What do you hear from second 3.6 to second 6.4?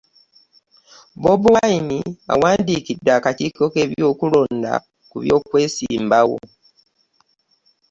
k'ebyokulonda ku by'okwesimbawo